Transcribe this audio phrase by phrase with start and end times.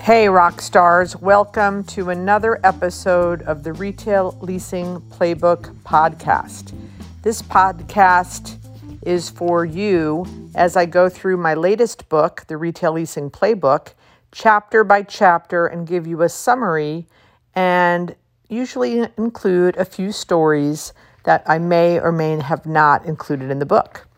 [0.00, 6.72] Hey, rock stars, welcome to another episode of the Retail Leasing Playbook podcast.
[7.20, 8.56] This podcast
[9.02, 10.24] is for you
[10.54, 13.92] as I go through my latest book, The Retail Leasing Playbook,
[14.32, 17.06] chapter by chapter, and give you a summary
[17.54, 18.16] and
[18.48, 20.94] usually include a few stories
[21.24, 24.08] that I may or may have not included in the book.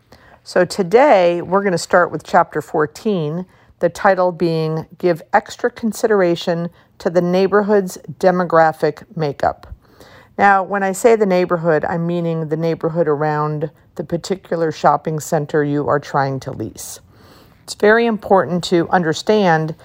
[0.45, 3.45] So today we're going to start with chapter 14,
[3.83, 6.69] the title being Give Extra Consideration
[6.99, 9.67] to the Neighborhood's Demographic Makeup.
[10.37, 15.65] Now, when I say the neighborhood, I'm meaning the neighborhood around the particular shopping center
[15.65, 17.01] you are trying to lease.
[17.63, 19.75] It's very important to understand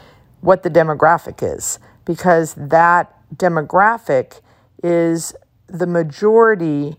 [0.43, 4.43] what the demographic is because that demographic
[4.81, 5.35] is
[5.67, 6.99] the majority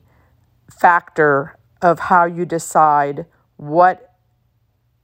[0.70, 4.16] factor of how you decide what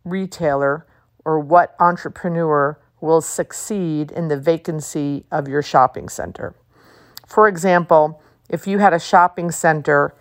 [0.03, 0.86] retailer
[1.26, 6.56] or what entrepreneur will succeed in the vacancy of your shopping center.
[7.28, 10.16] For example, if you had a shopping center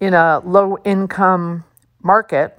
[0.00, 1.64] in a low income
[2.02, 2.58] market,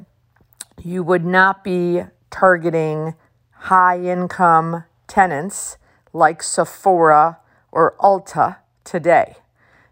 [0.83, 3.15] you would not be targeting
[3.51, 5.77] high income tenants
[6.13, 7.39] like Sephora
[7.71, 9.35] or Ulta today.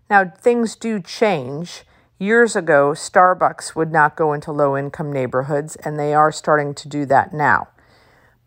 [0.09, 1.83] Now, things do change.
[2.19, 6.89] Years ago, Starbucks would not go into low income neighborhoods, and they are starting to
[6.89, 7.67] do that now.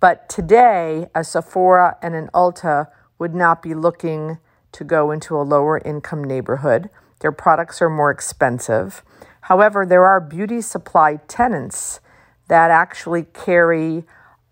[0.00, 2.88] But today, a Sephora and an Ulta
[3.20, 4.38] would not be looking
[4.72, 6.90] to go into a lower income neighborhood.
[7.20, 9.04] Their products are more expensive.
[9.42, 12.00] However, there are beauty supply tenants
[12.48, 14.02] that actually carry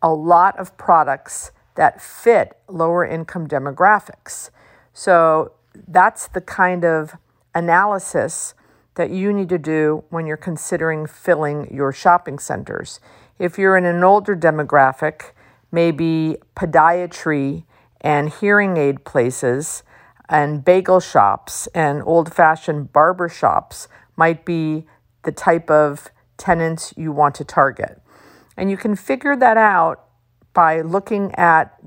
[0.00, 4.50] a lot of products that fit lower income demographics.
[4.94, 5.54] So
[5.88, 7.16] that's the kind of
[7.52, 8.54] analysis
[8.98, 12.98] that you need to do when you're considering filling your shopping centers.
[13.38, 15.30] If you're in an older demographic,
[15.70, 17.64] maybe podiatry
[18.00, 19.84] and hearing aid places
[20.28, 23.86] and bagel shops and old fashioned barber shops
[24.16, 24.84] might be
[25.22, 28.02] the type of tenants you want to target.
[28.56, 30.06] And you can figure that out
[30.54, 31.80] by looking at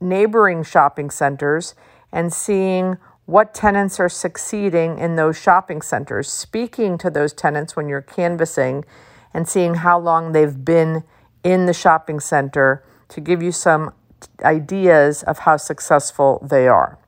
[0.00, 1.74] neighboring shopping centers
[2.12, 2.98] and seeing
[3.28, 8.82] what tenants are succeeding in those shopping centers, speaking to those tenants when you're canvassing
[9.34, 11.04] and seeing how long they've been
[11.44, 13.92] in the shopping center to give you some
[14.42, 16.98] ideas of how successful they are.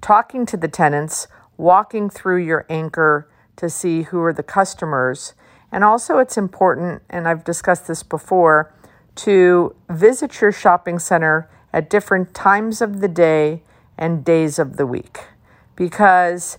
[0.00, 1.26] Talking to the tenants,
[1.56, 5.34] walking through your anchor to see who are the customers.
[5.72, 8.72] And also, it's important, and I've discussed this before,
[9.16, 13.64] to visit your shopping center at different times of the day
[13.98, 15.20] and days of the week.
[15.74, 16.58] Because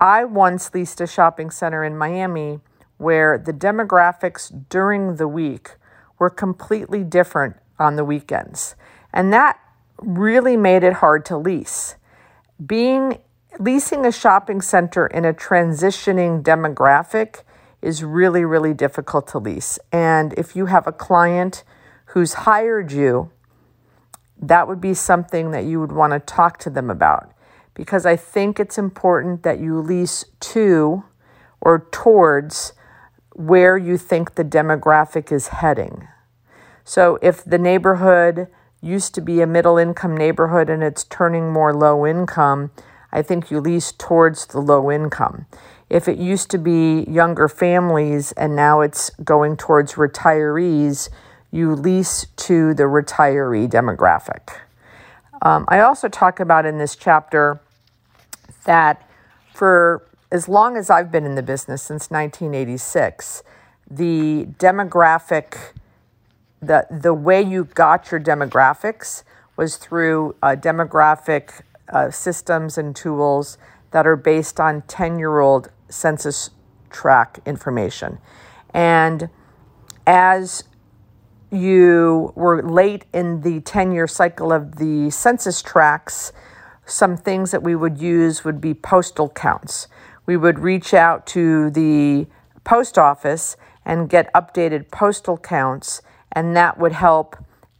[0.00, 2.60] I once leased a shopping center in Miami
[2.98, 5.76] where the demographics during the week
[6.18, 8.76] were completely different on the weekends.
[9.12, 9.58] And that
[9.98, 11.96] really made it hard to lease.
[12.64, 13.18] Being
[13.58, 17.42] leasing a shopping center in a transitioning demographic
[17.82, 19.78] is really, really difficult to lease.
[19.90, 21.64] And if you have a client
[22.06, 23.30] who's hired you,
[24.40, 27.32] that would be something that you would want to talk to them about
[27.74, 31.04] because I think it's important that you lease to
[31.60, 32.72] or towards
[33.34, 36.08] where you think the demographic is heading.
[36.84, 38.48] So if the neighborhood
[38.80, 42.70] used to be a middle income neighborhood and it's turning more low income,
[43.12, 45.46] I think you lease towards the low income.
[45.88, 51.08] If it used to be younger families and now it's going towards retirees,
[51.50, 54.56] you lease to the retiree demographic.
[55.42, 57.60] Um, I also talk about in this chapter
[58.64, 59.08] that
[59.54, 63.42] for as long as I've been in the business since 1986,
[63.90, 65.72] the demographic,
[66.60, 69.24] the, the way you got your demographics
[69.56, 71.62] was through uh, demographic
[71.92, 73.58] uh, systems and tools
[73.90, 76.50] that are based on 10 year old census
[76.90, 78.18] tract information.
[78.72, 79.28] And
[80.06, 80.64] as
[81.50, 86.32] you were late in the 10 year cycle of the census tracts,
[86.86, 89.88] some things that we would use would be postal counts.
[90.26, 92.26] We would reach out to the
[92.64, 96.02] post office and get updated postal counts,
[96.32, 97.36] and that would help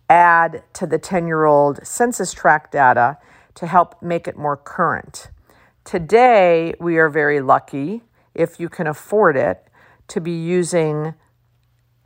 [0.08, 3.18] add to the 10 year old census tract data
[3.54, 5.30] to help make it more current.
[5.84, 8.02] Today, we are very lucky,
[8.34, 9.68] if you can afford it,
[10.08, 11.14] to be using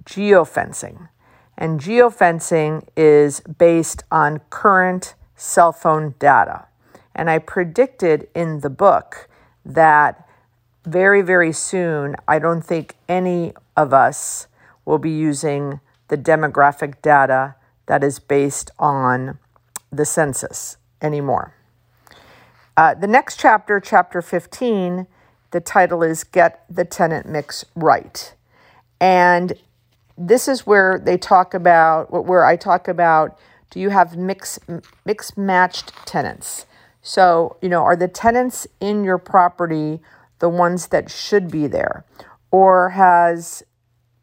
[0.05, 1.09] geofencing.
[1.57, 6.67] And geofencing is based on current cell phone data.
[7.15, 9.29] And I predicted in the book
[9.65, 10.29] that
[10.85, 14.49] very, very soon, I don't think any of us
[14.85, 17.55] will be using the demographic data
[17.87, 19.39] that is based on
[19.91, 21.55] the census anymore.
[22.77, 25.07] Uh, the next chapter, chapter 15,
[25.53, 28.35] the title is Get the Tenant Mix Right.
[29.01, 29.53] And
[30.17, 33.39] this is where they talk about, where I talk about
[33.71, 34.61] do you have mix,
[35.05, 36.67] mix matched tenants?
[37.03, 40.01] So, you know, are the tenants in your property
[40.39, 42.05] the ones that should be there?
[42.51, 43.65] Or has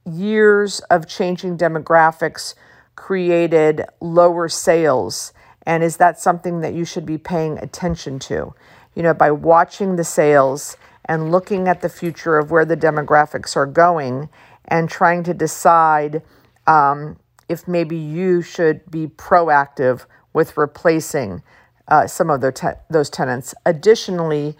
[0.05, 2.55] years of changing demographics
[2.95, 5.33] created lower sales?
[5.65, 8.55] And is that something that you should be paying attention to?
[8.95, 13.55] You know, by watching the sales and looking at the future of where the demographics
[13.55, 14.29] are going
[14.65, 16.21] and trying to decide
[16.67, 17.17] um,
[17.49, 21.43] if maybe you should be proactive with replacing
[21.87, 23.53] uh, some of te- those tenants.
[23.65, 24.55] Additionally,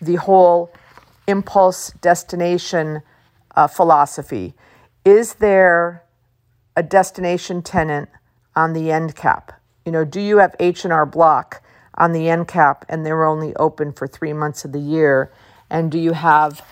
[0.00, 0.72] the whole
[1.26, 3.02] impulse destination
[3.54, 4.54] uh, philosophy
[5.04, 6.04] is there
[6.76, 8.08] a destination tenant
[8.54, 9.60] on the end cap?
[9.86, 11.62] You know, do you have H&R Block
[11.94, 15.32] on the end cap and they're only open for 3 months of the year
[15.70, 16.64] and do you have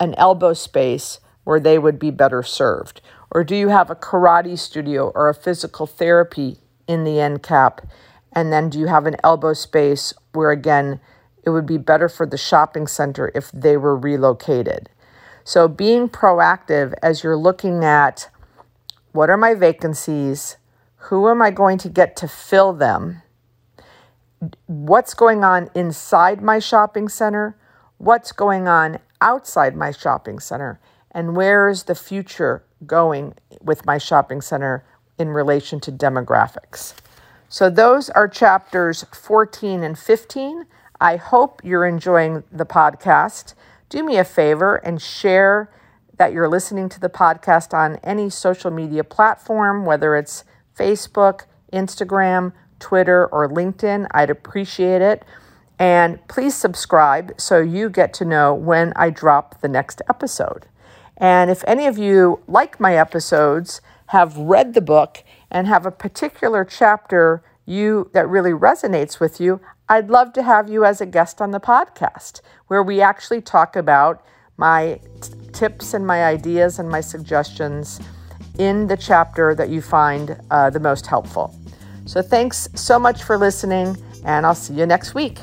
[0.00, 3.00] an elbow space where they would be better served?
[3.30, 7.86] Or do you have a karate studio or a physical therapy in the end cap?
[8.32, 11.00] And then do you have an elbow space where, again,
[11.44, 14.88] it would be better for the shopping center if they were relocated?
[15.44, 18.30] So, being proactive as you're looking at
[19.12, 20.56] what are my vacancies?
[21.08, 23.22] Who am I going to get to fill them?
[24.66, 27.56] What's going on inside my shopping center?
[27.98, 30.80] What's going on outside my shopping center?
[31.12, 34.84] And where is the future going with my shopping center
[35.18, 36.94] in relation to demographics.
[37.48, 40.66] So, those are chapters 14 and 15.
[41.00, 43.54] I hope you're enjoying the podcast.
[43.88, 45.70] Do me a favor and share
[46.16, 50.44] that you're listening to the podcast on any social media platform, whether it's
[50.76, 51.42] Facebook,
[51.72, 54.06] Instagram, Twitter, or LinkedIn.
[54.12, 55.24] I'd appreciate it.
[55.78, 60.66] And please subscribe so you get to know when I drop the next episode.
[61.16, 65.90] And if any of you like my episodes, have read the book, and have a
[65.90, 71.06] particular chapter you that really resonates with you, I'd love to have you as a
[71.06, 74.24] guest on the podcast where we actually talk about
[74.56, 78.00] my t- tips and my ideas and my suggestions
[78.58, 81.54] in the chapter that you find uh, the most helpful.
[82.04, 85.38] So, thanks so much for listening, and I'll see you next week.